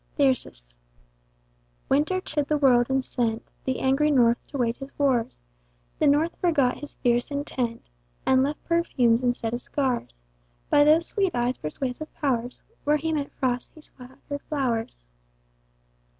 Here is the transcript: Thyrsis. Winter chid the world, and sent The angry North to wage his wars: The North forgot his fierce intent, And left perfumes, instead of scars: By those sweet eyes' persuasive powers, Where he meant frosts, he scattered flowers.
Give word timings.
Thyrsis. 0.17 0.79
Winter 1.87 2.19
chid 2.21 2.47
the 2.47 2.57
world, 2.57 2.89
and 2.89 3.03
sent 3.05 3.43
The 3.65 3.81
angry 3.81 4.09
North 4.09 4.47
to 4.47 4.57
wage 4.57 4.77
his 4.79 4.97
wars: 4.97 5.37
The 5.99 6.07
North 6.07 6.37
forgot 6.41 6.79
his 6.79 6.95
fierce 6.95 7.29
intent, 7.29 7.87
And 8.25 8.41
left 8.41 8.63
perfumes, 8.63 9.21
instead 9.21 9.53
of 9.53 9.61
scars: 9.61 10.19
By 10.71 10.83
those 10.83 11.05
sweet 11.05 11.35
eyes' 11.35 11.59
persuasive 11.59 12.11
powers, 12.15 12.63
Where 12.83 12.97
he 12.97 13.13
meant 13.13 13.31
frosts, 13.33 13.73
he 13.75 13.81
scattered 13.81 14.41
flowers. 14.49 15.05